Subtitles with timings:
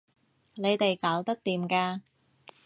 [0.55, 2.01] 你哋搞得掂㗎